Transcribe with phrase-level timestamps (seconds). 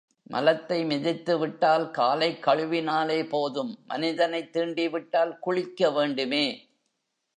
[0.29, 6.45] மலத்தை மிதித்துவிட்டால் காலைக் கழுவினாலே போதும் மனிதனைத் தீண்டிவிட்டால், குளிக்க வேண்டுமே!